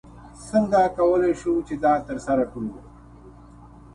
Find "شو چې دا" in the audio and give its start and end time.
1.41-1.93